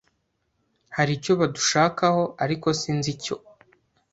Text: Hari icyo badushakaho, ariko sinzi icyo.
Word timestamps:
Hari 0.95 1.11
icyo 1.17 1.33
badushakaho, 1.39 2.23
ariko 2.43 2.67
sinzi 2.79 3.07
icyo. 3.15 3.35